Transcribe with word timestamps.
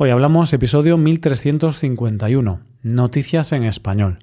Hoy 0.00 0.10
hablamos 0.10 0.52
episodio 0.52 0.96
1351, 0.96 2.60
Noticias 2.84 3.50
en 3.50 3.64
Español. 3.64 4.20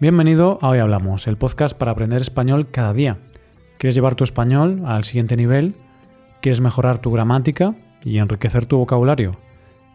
Bienvenido 0.00 0.58
a 0.62 0.70
Hoy 0.70 0.78
Hablamos, 0.78 1.26
el 1.26 1.36
podcast 1.36 1.76
para 1.76 1.92
aprender 1.92 2.22
español 2.22 2.70
cada 2.70 2.94
día. 2.94 3.18
¿Quieres 3.76 3.94
llevar 3.94 4.14
tu 4.14 4.24
español 4.24 4.80
al 4.86 5.04
siguiente 5.04 5.36
nivel? 5.36 5.74
¿Quieres 6.40 6.62
mejorar 6.62 6.98
tu 7.00 7.12
gramática 7.12 7.74
y 8.02 8.16
enriquecer 8.16 8.64
tu 8.64 8.78
vocabulario? 8.78 9.36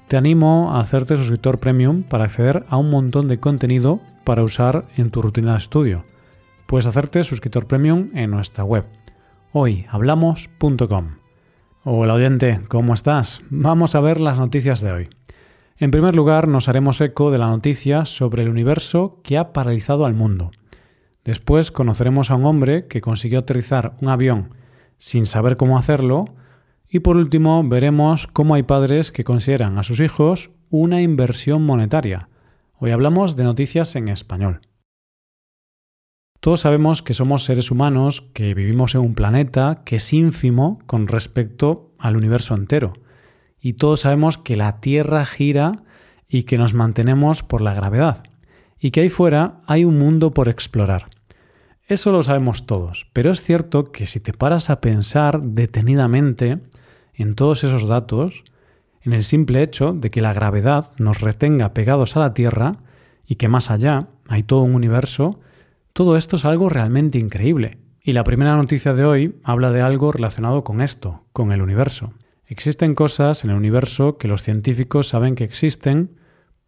Te 0.08 0.18
animo 0.18 0.76
a 0.76 0.82
hacerte 0.82 1.18
suscriptor 1.18 1.58
premium 1.58 2.04
para 2.04 2.26
acceder 2.26 2.64
a 2.70 2.78
un 2.78 2.92
montón 2.92 3.28
de 3.28 3.40
contenido 3.40 4.02
para 4.24 4.44
usar 4.44 4.86
en 4.98 5.10
tu 5.10 5.24
rutina 5.24 5.54
de 5.54 5.58
estudio 5.58 6.06
puedes 6.68 6.86
hacerte 6.86 7.24
suscriptor 7.24 7.66
premium 7.66 8.12
en 8.14 8.30
nuestra 8.30 8.64
web 8.64 8.86
hoyhablamos.com. 9.54 11.18
Hola 11.84 12.14
oyente, 12.14 12.60
¿cómo 12.68 12.94
estás? 12.94 13.42
Vamos 13.50 13.96
a 13.96 14.02
ver 14.02 14.20
las 14.20 14.38
noticias 14.38 14.82
de 14.82 14.92
hoy. 14.92 15.10
En 15.78 15.89
primer 15.89 16.16
lugar, 16.16 16.48
nos 16.48 16.68
haremos 16.68 17.00
eco 17.02 17.32
de 17.32 17.38
la 17.38 17.48
noticia 17.48 18.06
sobre 18.06 18.44
el 18.44 18.50
universo 18.50 19.22
que 19.24 19.38
ha 19.38 19.54
paralizado 19.54 20.06
al 20.06 20.14
mundo. 20.14 20.52
Después 21.24 21.72
conoceremos 21.72 22.30
a 22.30 22.36
un 22.36 22.46
hombre 22.46 22.88
que 22.88 23.02
consiguió 23.02 23.39
aterrizar 23.39 23.96
un 24.02 24.10
avión 24.10 24.54
sin 24.97 25.25
saber 25.25 25.56
cómo 25.56 25.78
hacerlo. 25.78 26.25
Y 26.89 27.00
por 27.00 27.18
último, 27.18 27.64
veremos 27.64 28.28
cómo 28.28 28.56
hay 28.56 28.64
padres 28.64 29.11
que 29.11 29.24
consideran 29.24 29.80
a 29.80 29.84
sus 29.84 30.00
hijos 30.00 30.52
una 30.70 31.02
inversión 31.02 31.66
monetaria. 31.66 32.30
Hoy 32.80 32.92
hablamos 32.92 33.36
de 33.36 33.44
noticias 33.44 33.95
en 33.95 34.09
español. 34.09 34.61
Todos 36.39 36.61
sabemos 36.61 37.02
que 37.02 37.14
somos 37.14 37.44
seres 37.44 37.72
humanos, 37.72 38.23
que 38.33 38.53
vivimos 38.53 38.94
en 38.95 39.02
un 39.02 39.16
planeta 39.16 39.81
que 39.86 39.95
es 39.95 40.14
ínfimo 40.14 40.80
con 40.86 41.07
respecto 41.07 41.91
al 41.97 42.16
universo 42.16 42.53
entero. 42.53 42.94
Y 43.59 43.73
todos 43.73 44.02
sabemos 44.02 44.38
que 44.38 44.55
la 44.55 44.79
Tierra 44.79 45.25
gira 45.25 45.83
y 46.29 46.44
que 46.44 46.57
nos 46.57 46.73
mantenemos 46.73 47.41
por 47.41 47.61
la 47.61 47.73
gravedad. 47.73 48.23
Y 48.79 48.91
que 48.91 49.02
ahí 49.02 49.09
fuera 49.09 49.61
hay 49.66 49.83
un 49.83 49.97
mundo 49.97 50.33
por 50.33 50.47
explorar. 50.47 51.07
Eso 51.88 52.11
lo 52.11 52.21
sabemos 52.21 52.66
todos, 52.66 53.07
pero 53.13 53.31
es 53.31 53.41
cierto 53.41 53.91
que 53.91 54.05
si 54.05 54.19
te 54.19 54.33
paras 54.33 54.69
a 54.69 54.81
pensar 54.81 55.41
detenidamente 55.41 56.59
en 57.13 57.33
todos 57.33 57.63
esos 57.63 57.88
datos, 57.88 58.44
en 59.01 59.13
el 59.13 59.23
simple 59.23 59.63
hecho 59.63 59.94
de 59.94 60.11
que 60.11 60.22
la 60.22 60.33
gravedad 60.33 60.91
nos 60.97 61.22
retenga 61.22 61.73
pegados 61.73 62.16
a 62.16 62.19
la 62.19 62.33
Tierra 62.33 62.73
y 63.25 63.35
que 63.35 63.47
más 63.47 63.72
allá 63.72 64.09
hay 64.27 64.44
todo 64.44 64.61
un 64.61 64.75
universo, 64.75 65.39
todo 65.98 66.16
esto 66.16 66.36
es 66.36 66.45
algo 66.45 66.70
realmente 66.70 67.17
increíble. 67.17 67.80
Y 68.03 68.14
la 68.14 68.23
primera 68.23 68.56
noticia 68.56 68.94
de 68.94 69.03
hoy 69.03 69.40
habla 69.44 69.72
de 69.72 69.81
algo 69.81 70.12
relacionado 70.12 70.64
con 70.64 70.81
esto, 70.81 71.23
con 71.34 71.52
el 71.52 71.59
universo. 71.59 72.14
Existen 72.45 72.94
cosas 72.94 73.44
en 73.44 73.50
el 73.50 73.56
universo 73.56 74.20
que 74.20 74.28
los 74.28 74.44
científicos 74.44 75.08
saben 75.08 75.34
que 75.34 75.44
existen, 75.44 76.12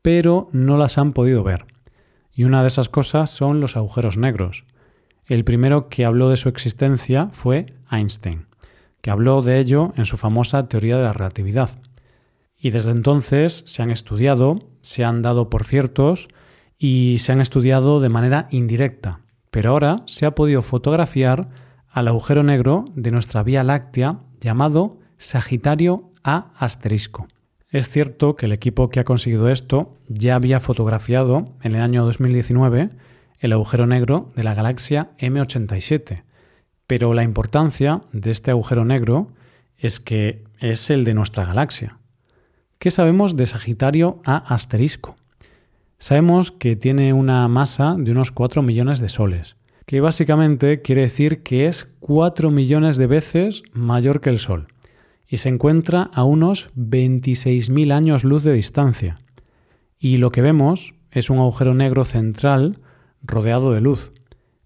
pero 0.02 0.50
no 0.52 0.78
las 0.78 0.98
han 0.98 1.14
podido 1.14 1.44
ver. 1.44 1.68
Y 2.34 2.46
una 2.46 2.64
de 2.64 2.70
esas 2.70 2.90
cosas 2.90 3.30
son 3.30 3.62
los 3.62 3.78
agujeros 3.78 4.18
negros. 4.18 4.64
El 5.28 5.44
primero 5.44 5.90
que 5.90 6.06
habló 6.06 6.32
de 6.32 6.38
su 6.38 6.50
existencia 6.50 7.30
fue 7.32 7.68
Einstein, 7.92 8.48
que 9.02 9.12
habló 9.12 9.44
de 9.44 9.60
ello 9.60 9.94
en 9.96 10.08
su 10.08 10.18
famosa 10.18 10.68
teoría 10.68 10.98
de 10.98 11.04
la 11.04 11.14
relatividad. 11.14 11.70
Y 12.58 12.72
desde 12.72 12.90
entonces 12.90 13.62
se 13.68 13.84
han 13.84 13.92
estudiado, 13.92 14.58
se 14.82 15.04
han 15.04 15.22
dado 15.22 15.52
por 15.52 15.66
ciertos 15.66 16.30
y 16.80 17.18
se 17.20 17.34
han 17.34 17.42
estudiado 17.42 18.00
de 18.00 18.08
manera 18.08 18.48
indirecta, 18.50 19.20
pero 19.52 19.72
ahora 19.72 19.98
se 20.06 20.26
ha 20.26 20.34
podido 20.34 20.62
fotografiar 20.62 21.50
al 21.92 22.08
agujero 22.08 22.42
negro 22.42 22.86
de 22.96 23.12
nuestra 23.12 23.44
Vía 23.44 23.64
Láctea 23.64 24.22
llamado 24.40 24.98
Sagitario 25.18 26.12
A 26.24 26.54
asterisco. 26.58 27.28
Es 27.70 27.90
cierto 27.90 28.36
que 28.36 28.46
el 28.46 28.54
equipo 28.54 28.90
que 28.90 29.02
ha 29.02 29.04
conseguido 29.04 29.50
esto 29.50 29.98
ya 30.08 30.36
había 30.36 30.60
fotografiado 30.60 31.54
en 31.62 31.76
el 31.76 31.82
año 31.82 32.06
2019 32.06 32.90
el 33.40 33.54
agujero 33.54 33.86
negro 33.86 34.32
de 34.36 34.44
la 34.44 34.54
galaxia 34.54 35.12
M87, 35.20 36.24
pero 36.88 37.14
la 37.14 37.24
importancia 37.24 38.02
de 38.12 38.32
este 38.32 38.52
agujero 38.52 38.86
negro 38.86 39.34
es 39.78 40.00
que 40.00 40.44
es 40.60 40.90
el 40.90 41.04
de 41.04 41.14
nuestra 41.14 41.46
galaxia. 41.46 42.00
¿Qué 42.80 42.92
sabemos 42.92 43.36
de 43.36 43.46
Sagitario 43.46 44.22
A 44.26 44.38
asterisco? 44.54 45.19
Sabemos 46.00 46.52
que 46.52 46.78
tiene 46.78 47.12
una 47.12 47.46
masa 47.50 47.96
de 47.98 48.12
unos 48.12 48.32
4 48.32 48.64
millones 48.64 49.02
de 49.02 49.10
soles, 49.10 49.58
que 49.86 50.00
básicamente 50.00 50.82
quiere 50.82 51.02
decir 51.02 51.44
que 51.44 51.68
es 51.68 51.90
4 52.00 52.52
millones 52.52 52.96
de 52.96 53.06
veces 53.06 53.64
mayor 53.74 54.22
que 54.22 54.30
el 54.30 54.40
Sol, 54.40 54.68
y 55.28 55.38
se 55.38 55.50
encuentra 55.50 56.10
a 56.14 56.24
unos 56.24 56.70
26.000 56.78 57.92
años 57.92 58.24
luz 58.24 58.46
de 58.46 58.54
distancia. 58.54 59.20
Y 60.00 60.18
lo 60.18 60.32
que 60.32 60.42
vemos 60.42 60.94
es 61.12 61.30
un 61.30 61.40
agujero 61.40 61.74
negro 61.74 62.06
central 62.06 62.80
rodeado 63.22 63.74
de 63.74 63.82
luz, 63.82 64.14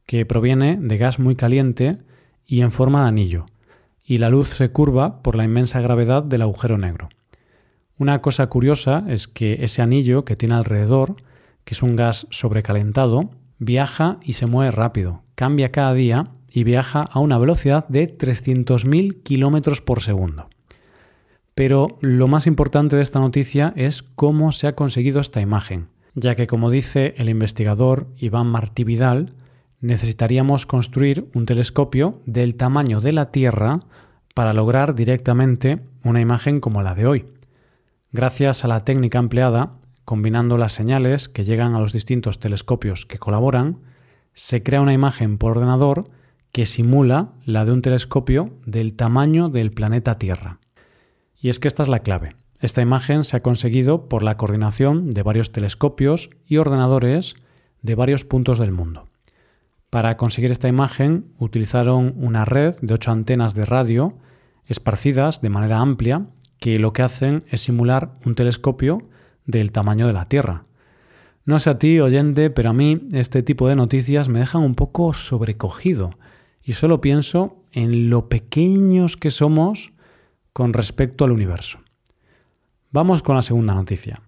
que 0.06 0.28
proviene 0.28 0.78
de 0.80 0.98
gas 0.98 1.18
muy 1.18 1.36
caliente 1.36 1.98
y 2.46 2.62
en 2.62 2.72
forma 2.72 3.02
de 3.02 3.08
anillo, 3.08 3.46
y 4.06 4.20
la 4.20 4.30
luz 4.30 4.50
se 4.50 4.70
curva 4.70 5.24
por 5.24 5.36
la 5.36 5.46
inmensa 5.46 5.82
gravedad 5.82 6.22
del 6.22 6.44
agujero 6.44 6.78
negro. 6.78 7.10
Una 8.04 8.22
cosa 8.22 8.48
curiosa 8.48 9.06
es 9.08 9.30
que 9.30 9.64
ese 9.64 9.82
anillo 9.82 10.26
que 10.26 10.36
tiene 10.36 10.56
alrededor, 10.56 11.16
que 11.64 11.74
es 11.74 11.82
un 11.82 11.96
gas 11.96 12.28
sobrecalentado, 12.32 13.30
viaja 13.60 14.18
y 14.22 14.34
se 14.34 14.46
mueve 14.46 14.72
rápido, 14.72 15.22
cambia 15.36 15.72
cada 15.72 15.94
día 15.94 16.32
y 16.52 16.66
viaja 16.66 17.06
a 17.10 17.20
una 17.20 17.38
velocidad 17.38 17.88
de 17.88 18.14
300.000 18.18 19.24
kilómetros 19.24 19.80
por 19.80 20.02
segundo. 20.02 20.50
Pero 21.56 21.98
lo 22.02 22.28
más 22.28 22.46
importante 22.46 22.98
de 22.98 23.04
esta 23.04 23.22
noticia 23.22 23.72
es 23.78 24.04
cómo 24.04 24.52
se 24.52 24.68
ha 24.68 24.76
conseguido 24.76 25.22
esta 25.22 25.40
imagen, 25.40 25.88
ya 26.14 26.36
que 26.36 26.46
como 26.46 26.72
dice 26.72 27.14
el 27.16 27.30
investigador 27.30 28.08
Iván 28.18 28.48
Martí 28.48 28.84
Vidal, 28.84 29.32
necesitaríamos 29.80 30.66
construir 30.66 31.30
un 31.34 31.46
telescopio 31.46 32.20
del 32.26 32.56
tamaño 32.56 33.00
de 33.00 33.14
la 33.14 33.32
Tierra 33.32 33.80
para 34.36 34.52
lograr 34.52 34.94
directamente 34.94 35.80
una 36.04 36.20
imagen 36.20 36.60
como 36.60 36.84
la 36.84 36.96
de 36.96 37.08
hoy. 37.08 37.26
Gracias 38.16 38.64
a 38.64 38.68
la 38.68 38.86
técnica 38.86 39.18
empleada, 39.18 39.72
combinando 40.06 40.60
las 40.60 40.72
señales 40.72 41.30
que 41.30 41.44
llegan 41.44 41.74
a 41.74 41.80
los 41.80 41.94
distintos 41.94 42.40
telescopios 42.40 43.08
que 43.08 43.18
colaboran, 43.18 43.80
se 44.36 44.62
crea 44.62 44.82
una 44.82 44.94
imagen 44.94 45.40
por 45.40 45.58
ordenador 45.58 46.12
que 46.52 46.68
simula 46.68 47.32
la 47.44 47.66
de 47.66 47.72
un 47.72 47.82
telescopio 47.82 48.54
del 48.68 48.94
tamaño 48.94 49.50
del 49.50 49.72
planeta 49.72 50.20
Tierra. 50.20 50.60
Y 51.42 51.50
es 51.50 51.58
que 51.58 51.68
esta 51.68 51.82
es 51.82 51.90
la 51.90 52.02
clave. 52.02 52.36
Esta 52.60 52.84
imagen 52.84 53.24
se 53.24 53.36
ha 53.36 53.42
conseguido 53.42 54.08
por 54.08 54.22
la 54.22 54.38
coordinación 54.38 55.10
de 55.10 55.24
varios 55.24 55.52
telescopios 55.52 56.30
y 56.46 56.58
ordenadores 56.58 57.34
de 57.82 57.96
varios 57.96 58.26
puntos 58.26 58.60
del 58.60 58.72
mundo. 58.72 59.08
Para 59.90 60.18
conseguir 60.18 60.52
esta 60.52 60.68
imagen 60.68 61.34
utilizaron 61.40 62.14
una 62.18 62.46
red 62.46 62.76
de 62.80 62.94
ocho 62.94 63.10
antenas 63.10 63.56
de 63.56 63.66
radio 63.66 64.20
esparcidas 64.68 65.42
de 65.42 65.50
manera 65.50 65.80
amplia 65.80 66.28
que 66.60 66.80
lo 66.80 66.94
que 66.94 67.02
hacen 67.02 67.44
es 67.50 67.62
simular 67.62 68.18
un 68.26 68.36
telescopio 68.36 69.10
del 69.46 69.72
tamaño 69.72 70.08
de 70.08 70.14
la 70.14 70.28
Tierra. 70.28 70.64
No 71.46 71.60
sé 71.60 71.70
a 71.70 71.80
ti, 71.80 72.00
oyente, 72.00 72.50
pero 72.50 72.70
a 72.70 72.74
mí 72.74 73.02
este 73.12 73.44
tipo 73.44 73.68
de 73.68 73.76
noticias 73.76 74.30
me 74.30 74.40
dejan 74.40 74.62
un 74.62 74.76
poco 74.76 75.14
sobrecogido 75.14 76.12
y 76.64 76.74
solo 76.74 77.02
pienso 77.02 77.58
en 77.74 78.10
lo 78.10 78.30
pequeños 78.30 79.18
que 79.18 79.30
somos 79.30 79.92
con 80.54 80.72
respecto 80.72 81.26
al 81.26 81.32
universo. 81.32 81.80
Vamos 82.92 83.24
con 83.24 83.36
la 83.36 83.42
segunda 83.42 83.74
noticia. 83.74 84.22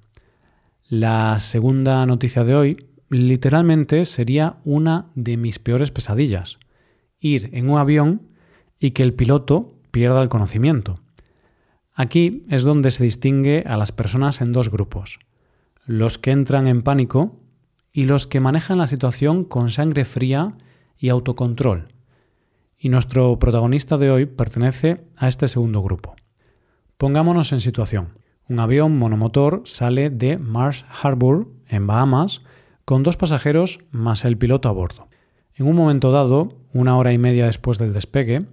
La 0.89 1.39
segunda 1.39 2.05
noticia 2.05 2.43
de 2.43 2.55
hoy 2.55 2.87
literalmente 3.09 4.03
sería 4.05 4.57
una 4.65 5.07
de 5.15 5.37
mis 5.37 5.59
peores 5.59 5.91
pesadillas. 5.91 6.59
Ir 7.19 7.49
en 7.53 7.69
un 7.69 7.79
avión 7.79 8.23
y 8.79 8.91
que 8.91 9.03
el 9.03 9.13
piloto 9.13 9.75
pierda 9.91 10.21
el 10.21 10.29
conocimiento. 10.29 10.99
Aquí 11.97 12.45
es 12.49 12.63
donde 12.63 12.91
se 12.91 13.05
distingue 13.05 13.63
a 13.65 13.77
las 13.77 13.93
personas 13.93 14.41
en 14.41 14.51
dos 14.51 14.69
grupos, 14.69 15.19
los 15.85 16.17
que 16.17 16.31
entran 16.31 16.67
en 16.67 16.81
pánico 16.81 17.39
y 17.93 18.03
los 18.03 18.27
que 18.27 18.41
manejan 18.41 18.79
la 18.79 18.87
situación 18.87 19.45
con 19.45 19.69
sangre 19.69 20.03
fría 20.03 20.57
y 20.97 21.07
autocontrol. 21.07 21.87
Y 22.77 22.89
nuestro 22.89 23.39
protagonista 23.39 23.97
de 23.97 24.11
hoy 24.11 24.25
pertenece 24.25 25.05
a 25.15 25.29
este 25.29 25.47
segundo 25.47 25.81
grupo. 25.81 26.15
Pongámonos 26.97 27.53
en 27.53 27.61
situación. 27.61 28.09
Un 28.49 28.59
avión 28.59 28.97
monomotor 28.99 29.61
sale 29.63 30.09
de 30.09 30.37
Marsh 30.37 30.83
Harbour, 31.01 31.47
en 31.67 31.87
Bahamas, 31.87 32.41
con 32.83 33.03
dos 33.03 33.15
pasajeros 33.15 33.79
más 33.91 34.25
el 34.25 34.37
piloto 34.37 34.67
a 34.67 34.73
bordo. 34.73 35.07
En 35.53 35.65
un 35.67 35.77
momento 35.77 36.11
dado, 36.11 36.49
una 36.73 36.97
hora 36.97 37.13
y 37.13 37.17
media 37.17 37.45
después 37.45 37.77
del 37.77 37.93
despegue, 37.93 38.45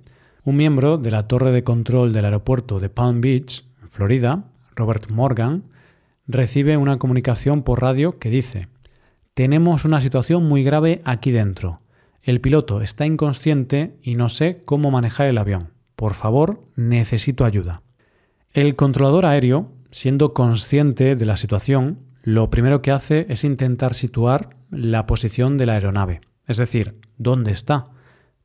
un 0.45 0.57
miembro 0.57 0.99
de 0.99 1.11
la 1.11 1.29
torre 1.29 1.53
de 1.53 1.63
control 1.63 2.13
del 2.13 2.25
aeropuerto 2.25 2.81
de 2.81 2.89
Palm 2.89 3.21
Beach, 3.21 3.65
Florida, 3.89 4.45
Robert 4.75 5.09
Morgan, 5.09 5.65
recibe 6.27 6.77
una 6.77 6.99
comunicación 6.99 7.63
por 7.63 7.81
radio 7.81 8.19
que 8.19 8.29
dice 8.29 8.69
Tenemos 9.35 9.85
una 9.85 10.01
situación 10.01 10.49
muy 10.49 10.65
grave 10.65 11.01
aquí 11.05 11.31
dentro. 11.31 11.81
El 12.23 12.41
piloto 12.41 12.83
está 12.83 13.07
inconsciente 13.07 13.97
y 14.03 14.15
no 14.17 14.29
sé 14.29 14.63
cómo 14.65 14.91
manejar 14.91 15.29
el 15.29 15.39
avión. 15.39 15.71
Por 15.97 16.15
favor, 16.15 16.65
necesito 16.75 17.45
ayuda. 17.45 17.83
El 18.53 18.75
controlador 18.75 19.27
aéreo, 19.27 19.71
siendo 19.91 20.35
consciente 20.35 21.15
de 21.15 21.27
la 21.27 21.37
situación, 21.37 22.01
lo 22.23 22.51
primero 22.51 22.83
que 22.83 22.91
hace 22.91 23.27
es 23.29 23.45
intentar 23.45 23.95
situar 23.95 24.51
la 24.71 25.07
posición 25.07 25.57
de 25.59 25.67
la 25.67 25.75
aeronave, 25.75 26.21
es 26.47 26.57
decir, 26.57 26.93
dónde 27.19 27.53
está. 27.53 27.91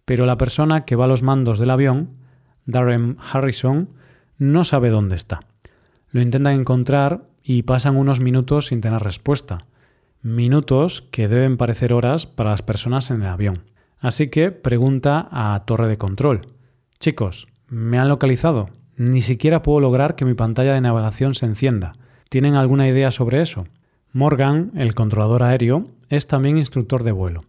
Pero 0.07 0.25
la 0.25 0.37
persona 0.37 0.85
que 0.85 0.95
va 0.95 1.03
a 1.03 1.09
los 1.09 1.21
mandos 1.21 1.59
del 1.59 1.69
avión, 1.69 2.11
Darren 2.65 3.17
Harrison, 3.19 3.89
no 4.37 4.63
sabe 4.63 4.89
dónde 4.89 5.17
está. 5.17 5.41
Lo 6.11 6.21
intentan 6.21 6.53
encontrar 6.53 7.23
y 7.43 7.63
pasan 7.63 7.97
unos 7.97 8.21
minutos 8.21 8.67
sin 8.67 8.79
tener 8.79 9.01
respuesta. 9.01 9.57
Minutos 10.21 11.01
que 11.11 11.27
deben 11.27 11.57
parecer 11.57 11.91
horas 11.91 12.25
para 12.25 12.51
las 12.51 12.61
personas 12.61 13.11
en 13.11 13.21
el 13.21 13.27
avión. 13.27 13.65
Así 13.99 14.29
que 14.29 14.51
pregunta 14.51 15.27
a 15.29 15.61
torre 15.65 15.89
de 15.89 15.97
control. 15.97 16.47
Chicos, 17.01 17.49
¿me 17.67 17.99
han 17.99 18.07
localizado? 18.07 18.69
Ni 18.95 19.19
siquiera 19.19 19.61
puedo 19.61 19.81
lograr 19.81 20.15
que 20.15 20.23
mi 20.23 20.35
pantalla 20.35 20.73
de 20.73 20.79
navegación 20.79 21.33
se 21.33 21.47
encienda. 21.47 21.91
¿Tienen 22.29 22.55
alguna 22.55 22.87
idea 22.87 23.11
sobre 23.11 23.41
eso? 23.41 23.67
Morgan, 24.13 24.71
el 24.73 24.95
controlador 24.95 25.43
aéreo, 25.43 25.89
es 26.07 26.27
también 26.27 26.57
instructor 26.57 27.03
de 27.03 27.11
vuelo, 27.11 27.43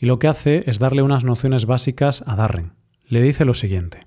y 0.00 0.06
lo 0.06 0.18
que 0.18 0.28
hace 0.28 0.64
es 0.66 0.78
darle 0.78 1.02
unas 1.02 1.24
nociones 1.24 1.66
básicas 1.66 2.24
a 2.26 2.34
Darren. 2.34 2.72
Le 3.06 3.20
dice 3.20 3.44
lo 3.44 3.52
siguiente. 3.52 4.06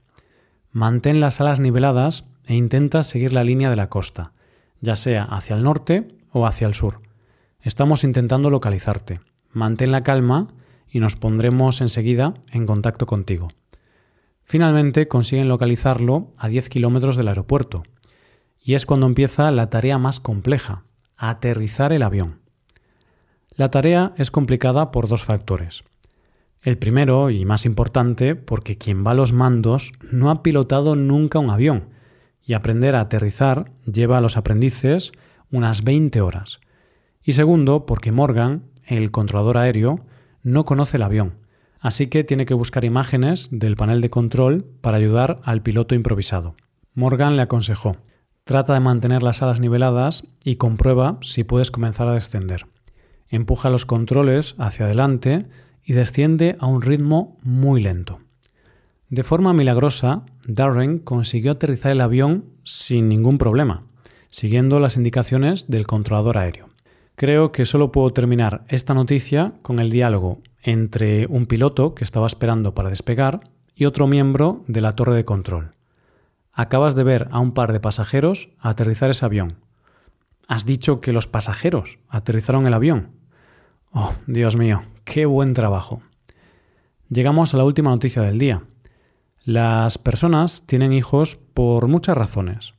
Mantén 0.72 1.20
las 1.20 1.40
alas 1.40 1.60
niveladas 1.60 2.26
e 2.46 2.56
intenta 2.56 3.04
seguir 3.04 3.32
la 3.32 3.44
línea 3.44 3.70
de 3.70 3.76
la 3.76 3.90
costa, 3.90 4.34
ya 4.82 4.96
sea 4.96 5.24
hacia 5.24 5.56
el 5.56 5.62
norte 5.62 6.08
o 6.32 6.48
hacia 6.48 6.66
el 6.66 6.74
sur. 6.74 7.02
Estamos 7.62 8.04
intentando 8.04 8.50
localizarte. 8.50 9.22
Mantén 9.52 9.92
la 9.92 10.02
calma 10.02 10.48
y 10.90 11.00
nos 11.00 11.16
pondremos 11.16 11.80
enseguida 11.80 12.34
en 12.52 12.66
contacto 12.66 13.06
contigo. 13.06 13.50
Finalmente 14.42 15.08
consiguen 15.08 15.48
localizarlo 15.48 16.34
a 16.38 16.48
10 16.48 16.70
kilómetros 16.70 17.18
del 17.18 17.28
aeropuerto, 17.28 17.84
y 18.60 18.74
es 18.74 18.88
cuando 18.88 19.06
empieza 19.06 19.52
la 19.52 19.70
tarea 19.70 20.00
más 20.00 20.20
compleja, 20.20 20.84
aterrizar 21.18 21.94
el 21.94 22.02
avión. 22.02 22.43
La 23.56 23.70
tarea 23.70 24.14
es 24.18 24.32
complicada 24.32 24.92
por 24.92 25.08
dos 25.08 25.24
factores. 25.24 25.84
El 26.64 26.78
primero, 26.80 27.30
y 27.30 27.46
más 27.46 27.66
importante, 27.66 28.36
porque 28.36 28.78
quien 28.78 29.06
va 29.06 29.12
a 29.12 29.16
los 29.16 29.32
mandos 29.32 29.92
no 30.12 30.32
ha 30.32 30.42
pilotado 30.42 30.96
nunca 30.96 31.38
un 31.38 31.52
avión, 31.52 31.90
y 32.42 32.54
aprender 32.54 32.96
a 32.96 33.02
aterrizar 33.02 33.72
lleva 33.86 34.18
a 34.18 34.22
los 34.22 34.38
aprendices 34.38 35.12
unas 35.52 35.84
20 35.84 36.20
horas. 36.22 36.62
Y 37.22 37.34
segundo, 37.34 37.86
porque 37.86 38.12
Morgan, 38.12 38.64
el 38.86 39.12
controlador 39.12 39.58
aéreo, 39.58 40.06
no 40.42 40.66
conoce 40.66 40.98
el 40.98 41.04
avión, 41.04 41.36
así 41.80 42.08
que 42.08 42.24
tiene 42.24 42.48
que 42.48 42.56
buscar 42.56 42.84
imágenes 42.86 43.50
del 43.52 43.76
panel 43.76 44.02
de 44.02 44.10
control 44.10 44.66
para 44.82 44.98
ayudar 44.98 45.42
al 45.44 45.62
piloto 45.62 45.94
improvisado. 45.94 46.56
Morgan 46.96 47.36
le 47.36 47.44
aconsejó, 47.44 47.98
trata 48.46 48.74
de 48.74 48.80
mantener 48.80 49.22
las 49.22 49.44
alas 49.44 49.60
niveladas 49.60 50.24
y 50.44 50.56
comprueba 50.56 51.20
si 51.22 51.44
puedes 51.44 51.72
comenzar 51.72 52.08
a 52.08 52.14
descender. 52.14 52.66
Empuja 53.34 53.72
los 53.72 53.88
controles 53.88 54.54
hacia 54.60 54.86
adelante 54.86 55.48
y 55.84 55.94
desciende 55.94 56.56
a 56.60 56.68
un 56.68 56.84
ritmo 56.84 57.40
muy 57.42 57.82
lento. 57.82 58.20
De 59.10 59.24
forma 59.24 59.54
milagrosa, 59.54 60.22
Darren 60.46 61.00
consiguió 61.00 61.54
aterrizar 61.54 61.94
el 61.94 62.02
avión 62.02 62.46
sin 62.64 63.10
ningún 63.10 63.40
problema, 63.40 63.86
siguiendo 64.30 64.80
las 64.80 64.98
indicaciones 64.98 65.68
del 65.68 65.88
controlador 65.88 66.38
aéreo. 66.38 66.70
Creo 67.16 67.52
que 67.52 67.66
solo 67.66 67.92
puedo 67.92 68.14
terminar 68.14 68.66
esta 68.68 68.94
noticia 68.94 69.54
con 69.64 69.80
el 69.80 69.90
diálogo 69.90 70.38
entre 70.62 71.26
un 71.26 71.48
piloto 71.48 71.96
que 71.96 72.04
estaba 72.04 72.28
esperando 72.28 72.76
para 72.76 72.92
despegar 72.92 73.50
y 73.74 73.86
otro 73.86 74.06
miembro 74.06 74.64
de 74.68 74.82
la 74.82 74.96
torre 74.96 75.16
de 75.16 75.26
control. 75.26 75.72
Acabas 76.52 76.94
de 76.94 77.04
ver 77.04 77.30
a 77.32 77.40
un 77.40 77.56
par 77.56 77.74
de 77.74 77.80
pasajeros 77.80 78.50
aterrizar 78.60 79.10
ese 79.10 79.26
avión. 79.26 79.56
Has 80.48 80.66
dicho 80.66 81.02
que 81.02 81.14
los 81.14 81.26
pasajeros 81.26 81.98
aterrizaron 82.10 82.68
el 82.68 82.76
avión. 82.76 83.23
Oh, 83.96 84.12
Dios 84.26 84.56
mío, 84.56 84.82
qué 85.04 85.28
buen 85.28 85.54
trabajo. 85.54 86.02
Llegamos 87.10 87.54
a 87.54 87.58
la 87.58 87.64
última 87.64 87.92
noticia 87.92 88.24
del 88.24 88.40
día. 88.40 88.64
Las 89.46 90.00
personas 90.00 90.64
tienen 90.66 90.94
hijos 90.94 91.38
por 91.54 91.88
muchas 91.88 92.18
razones, 92.18 92.74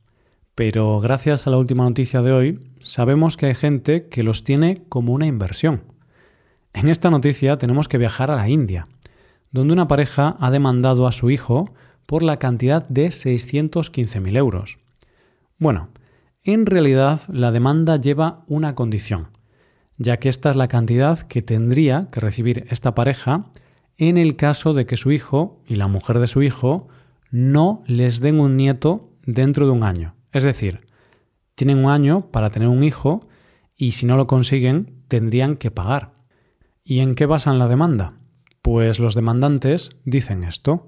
pero 0.55 0.99
gracias 0.99 1.47
a 1.47 1.51
la 1.51 1.57
última 1.57 1.85
noticia 1.85 2.21
de 2.21 2.33
hoy 2.33 2.59
sabemos 2.81 3.37
que 3.37 3.45
hay 3.45 3.55
gente 3.55 4.09
que 4.09 4.23
los 4.23 4.43
tiene 4.43 4.83
como 4.89 5.13
una 5.13 5.25
inversión. 5.25 5.83
En 6.73 6.89
esta 6.89 7.09
noticia 7.09 7.57
tenemos 7.57 7.87
que 7.87 7.97
viajar 7.97 8.29
a 8.29 8.35
la 8.35 8.49
India, 8.49 8.85
donde 9.51 9.71
una 9.71 9.87
pareja 9.87 10.35
ha 10.41 10.51
demandado 10.51 11.07
a 11.07 11.13
su 11.13 11.29
hijo 11.29 11.63
por 12.07 12.23
la 12.23 12.39
cantidad 12.39 12.85
de 12.89 13.07
615.000 13.07 14.35
euros. 14.35 14.79
Bueno, 15.59 15.87
en 16.43 16.65
realidad 16.65 17.21
la 17.29 17.53
demanda 17.53 17.95
lleva 17.95 18.43
una 18.47 18.75
condición, 18.75 19.29
ya 19.97 20.17
que 20.17 20.29
esta 20.29 20.49
es 20.49 20.55
la 20.55 20.67
cantidad 20.67 21.19
que 21.19 21.41
tendría 21.41 22.09
que 22.11 22.19
recibir 22.19 22.65
esta 22.69 22.95
pareja 22.95 23.51
en 23.97 24.17
el 24.17 24.35
caso 24.35 24.73
de 24.73 24.85
que 24.85 24.97
su 24.97 25.11
hijo 25.11 25.61
y 25.67 25.75
la 25.75 25.87
mujer 25.87 26.19
de 26.19 26.27
su 26.27 26.43
hijo 26.43 26.87
no 27.31 27.83
les 27.87 28.19
den 28.19 28.39
un 28.39 28.57
nieto 28.57 29.09
dentro 29.25 29.65
de 29.65 29.71
un 29.71 29.83
año. 29.83 30.15
Es 30.31 30.43
decir, 30.43 30.81
tienen 31.55 31.79
un 31.79 31.91
año 31.91 32.29
para 32.31 32.49
tener 32.49 32.67
un 32.67 32.83
hijo 32.83 33.21
y 33.77 33.91
si 33.91 34.05
no 34.05 34.17
lo 34.17 34.27
consiguen 34.27 35.03
tendrían 35.07 35.55
que 35.55 35.71
pagar. 35.71 36.13
¿Y 36.83 36.99
en 36.99 37.15
qué 37.15 37.25
basan 37.25 37.57
la 37.57 37.67
demanda? 37.67 38.13
Pues 38.61 38.99
los 38.99 39.15
demandantes 39.15 39.91
dicen 40.03 40.43
esto. 40.43 40.85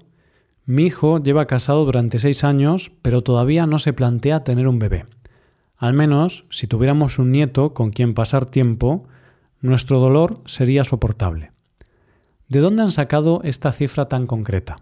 Mi 0.64 0.86
hijo 0.86 1.22
lleva 1.22 1.46
casado 1.46 1.84
durante 1.84 2.18
seis 2.18 2.44
años, 2.44 2.92
pero 3.02 3.22
todavía 3.22 3.66
no 3.66 3.78
se 3.78 3.94
plantea 3.94 4.44
tener 4.44 4.68
un 4.68 4.78
bebé. 4.78 5.06
Al 5.78 5.94
menos, 5.94 6.44
si 6.50 6.66
tuviéramos 6.66 7.20
un 7.20 7.30
nieto 7.30 7.72
con 7.72 7.90
quien 7.90 8.12
pasar 8.12 8.46
tiempo, 8.46 9.06
nuestro 9.60 10.00
dolor 10.00 10.42
sería 10.44 10.82
soportable. 10.82 11.52
¿De 12.48 12.58
dónde 12.58 12.82
han 12.82 12.90
sacado 12.90 13.40
esta 13.44 13.70
cifra 13.70 14.08
tan 14.08 14.26
concreta? 14.26 14.76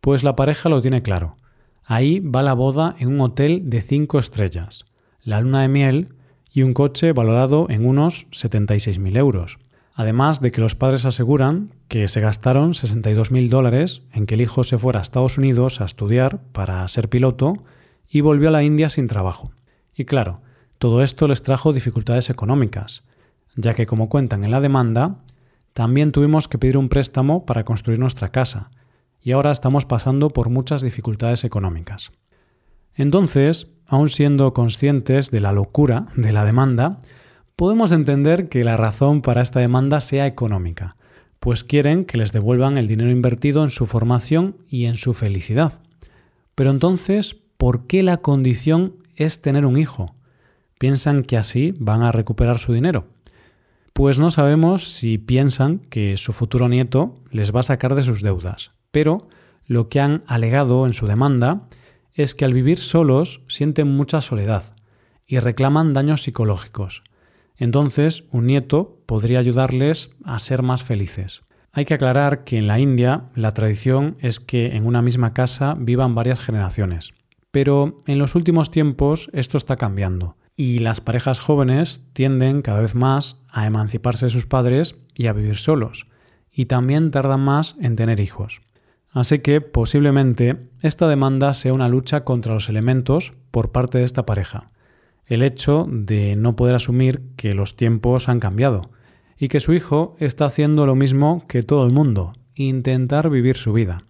Pues 0.00 0.22
la 0.22 0.36
pareja 0.36 0.68
lo 0.68 0.80
tiene 0.80 1.02
claro. 1.02 1.36
Ahí 1.84 2.20
va 2.20 2.42
la 2.42 2.52
boda 2.52 2.94
en 2.98 3.08
un 3.08 3.20
hotel 3.20 3.68
de 3.68 3.80
cinco 3.80 4.20
estrellas, 4.20 4.84
la 5.22 5.40
luna 5.40 5.62
de 5.62 5.68
miel 5.68 6.08
y 6.52 6.62
un 6.62 6.72
coche 6.72 7.12
valorado 7.12 7.66
en 7.68 7.84
unos 7.84 8.28
76.000 8.30 9.16
euros. 9.16 9.58
Además 9.94 10.40
de 10.40 10.52
que 10.52 10.60
los 10.60 10.76
padres 10.76 11.04
aseguran 11.04 11.72
que 11.88 12.06
se 12.06 12.20
gastaron 12.20 12.74
62.000 12.74 13.48
dólares 13.48 14.02
en 14.12 14.26
que 14.26 14.34
el 14.34 14.40
hijo 14.42 14.62
se 14.62 14.78
fuera 14.78 15.00
a 15.00 15.02
Estados 15.02 15.38
Unidos 15.38 15.80
a 15.80 15.84
estudiar 15.84 16.42
para 16.52 16.86
ser 16.86 17.08
piloto 17.08 17.54
y 18.08 18.20
volvió 18.20 18.48
a 18.48 18.52
la 18.52 18.62
India 18.62 18.88
sin 18.88 19.08
trabajo. 19.08 19.50
Y 19.96 20.04
claro, 20.04 20.40
todo 20.78 21.02
esto 21.02 21.26
les 21.26 21.42
trajo 21.42 21.72
dificultades 21.72 22.28
económicas, 22.28 23.02
ya 23.56 23.74
que 23.74 23.86
como 23.86 24.08
cuentan 24.08 24.44
en 24.44 24.50
la 24.50 24.60
demanda, 24.60 25.16
también 25.72 26.12
tuvimos 26.12 26.48
que 26.48 26.58
pedir 26.58 26.76
un 26.76 26.88
préstamo 26.88 27.46
para 27.46 27.64
construir 27.64 27.98
nuestra 27.98 28.30
casa, 28.30 28.70
y 29.22 29.32
ahora 29.32 29.50
estamos 29.50 29.86
pasando 29.86 30.30
por 30.30 30.50
muchas 30.50 30.82
dificultades 30.82 31.44
económicas. 31.44 32.12
Entonces, 32.94 33.68
aun 33.86 34.08
siendo 34.08 34.52
conscientes 34.52 35.30
de 35.30 35.40
la 35.40 35.52
locura 35.52 36.06
de 36.16 36.32
la 36.32 36.44
demanda, 36.44 37.00
podemos 37.56 37.92
entender 37.92 38.48
que 38.48 38.64
la 38.64 38.76
razón 38.76 39.22
para 39.22 39.42
esta 39.42 39.60
demanda 39.60 40.00
sea 40.00 40.26
económica, 40.26 40.96
pues 41.40 41.64
quieren 41.64 42.04
que 42.04 42.18
les 42.18 42.32
devuelvan 42.32 42.76
el 42.76 42.86
dinero 42.86 43.10
invertido 43.10 43.62
en 43.62 43.70
su 43.70 43.86
formación 43.86 44.56
y 44.68 44.86
en 44.86 44.94
su 44.94 45.14
felicidad. 45.14 45.80
Pero 46.54 46.70
entonces, 46.70 47.36
¿por 47.56 47.86
qué 47.86 48.02
la 48.02 48.18
condición 48.18 48.94
es 49.16 49.40
tener 49.40 49.66
un 49.66 49.78
hijo? 49.78 50.14
¿Piensan 50.78 51.22
que 51.22 51.36
así 51.36 51.74
van 51.78 52.02
a 52.02 52.12
recuperar 52.12 52.58
su 52.58 52.72
dinero? 52.72 53.06
Pues 53.92 54.18
no 54.18 54.30
sabemos 54.30 54.94
si 54.94 55.16
piensan 55.16 55.78
que 55.78 56.16
su 56.18 56.32
futuro 56.32 56.68
nieto 56.68 57.14
les 57.30 57.54
va 57.54 57.60
a 57.60 57.64
sacar 57.64 57.94
de 57.94 58.02
sus 58.02 58.22
deudas, 58.22 58.72
pero 58.90 59.28
lo 59.66 59.88
que 59.88 60.00
han 60.00 60.22
alegado 60.26 60.86
en 60.86 60.92
su 60.92 61.06
demanda 61.06 61.62
es 62.12 62.34
que 62.34 62.44
al 62.44 62.52
vivir 62.52 62.78
solos 62.78 63.40
sienten 63.48 63.88
mucha 63.88 64.20
soledad 64.20 64.74
y 65.26 65.38
reclaman 65.38 65.92
daños 65.92 66.22
psicológicos. 66.22 67.04
Entonces, 67.56 68.24
un 68.30 68.46
nieto 68.46 69.00
podría 69.06 69.38
ayudarles 69.38 70.10
a 70.24 70.38
ser 70.38 70.62
más 70.62 70.84
felices. 70.84 71.42
Hay 71.72 71.84
que 71.84 71.94
aclarar 71.94 72.44
que 72.44 72.56
en 72.56 72.66
la 72.66 72.78
India 72.78 73.24
la 73.34 73.52
tradición 73.52 74.16
es 74.20 74.40
que 74.40 74.76
en 74.76 74.86
una 74.86 75.02
misma 75.02 75.34
casa 75.34 75.74
vivan 75.78 76.14
varias 76.14 76.40
generaciones, 76.40 77.12
pero 77.56 78.02
en 78.06 78.18
los 78.18 78.34
últimos 78.34 78.70
tiempos 78.70 79.30
esto 79.32 79.56
está 79.56 79.76
cambiando 79.78 80.36
y 80.56 80.80
las 80.80 81.00
parejas 81.00 81.40
jóvenes 81.40 82.04
tienden 82.12 82.60
cada 82.60 82.82
vez 82.82 82.94
más 82.94 83.40
a 83.48 83.66
emanciparse 83.66 84.26
de 84.26 84.30
sus 84.30 84.44
padres 84.44 85.02
y 85.14 85.26
a 85.26 85.32
vivir 85.32 85.56
solos, 85.56 86.06
y 86.52 86.66
también 86.66 87.10
tardan 87.10 87.40
más 87.40 87.74
en 87.80 87.96
tener 87.96 88.20
hijos. 88.20 88.60
Así 89.08 89.38
que 89.38 89.62
posiblemente 89.62 90.68
esta 90.82 91.08
demanda 91.08 91.54
sea 91.54 91.72
una 91.72 91.88
lucha 91.88 92.24
contra 92.24 92.52
los 92.52 92.68
elementos 92.68 93.32
por 93.50 93.72
parte 93.72 93.96
de 93.96 94.04
esta 94.04 94.26
pareja. 94.26 94.66
El 95.24 95.42
hecho 95.42 95.86
de 95.88 96.36
no 96.36 96.56
poder 96.56 96.74
asumir 96.74 97.22
que 97.36 97.54
los 97.54 97.74
tiempos 97.74 98.28
han 98.28 98.38
cambiado 98.38 98.82
y 99.38 99.48
que 99.48 99.60
su 99.60 99.72
hijo 99.72 100.14
está 100.18 100.44
haciendo 100.44 100.84
lo 100.84 100.94
mismo 100.94 101.46
que 101.48 101.62
todo 101.62 101.86
el 101.86 101.92
mundo, 101.94 102.34
intentar 102.54 103.30
vivir 103.30 103.56
su 103.56 103.72
vida. 103.72 104.04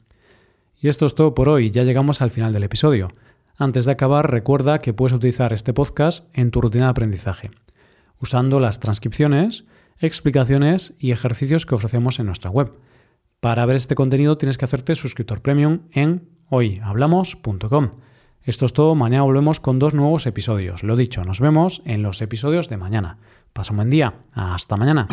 Y 0.81 0.88
esto 0.88 1.07
es 1.07 1.15
todo 1.15 1.37
por 1.37 1.49
hoy, 1.49 1.71
ya 1.71 1.85
llegamos 1.85 2.21
al 2.23 2.31
final 2.31 2.53
del 2.53 2.65
episodio. 2.65 3.12
Antes 3.59 3.87
de 3.87 3.93
acabar, 3.93 4.31
recuerda 4.31 4.81
que 4.81 4.93
puedes 4.93 5.15
utilizar 5.15 5.53
este 5.53 5.73
podcast 5.73 6.27
en 6.35 6.51
tu 6.51 6.61
rutina 6.61 6.85
de 6.85 6.91
aprendizaje, 6.91 7.51
usando 8.21 8.61
las 8.61 8.81
transcripciones, 8.81 9.65
explicaciones 9.99 10.95
y 10.99 11.11
ejercicios 11.11 11.65
que 11.65 11.75
ofrecemos 11.75 12.19
en 12.19 12.27
nuestra 12.27 12.51
web. 12.51 12.73
Para 13.41 13.65
ver 13.65 13.77
este 13.77 13.95
contenido 13.95 14.37
tienes 14.37 14.59
que 14.59 14.67
hacerte 14.67 14.95
suscriptor 14.95 15.41
premium 15.41 15.81
en 15.93 16.29
hoyhablamos.com. 16.51 17.91
Esto 18.43 18.67
es 18.67 18.73
todo, 18.73 18.95
mañana 18.95 19.25
volvemos 19.25 19.59
con 19.59 19.79
dos 19.79 19.95
nuevos 19.95 20.27
episodios. 20.27 20.83
Lo 20.83 20.95
dicho, 20.95 21.25
nos 21.25 21.41
vemos 21.41 21.83
en 21.85 22.03
los 22.03 22.21
episodios 22.21 22.69
de 22.69 22.77
mañana. 22.77 23.19
Pasa 23.53 23.73
un 23.73 23.79
buen 23.79 23.91
día, 23.91 24.15
hasta 24.35 24.77
mañana. 24.77 25.09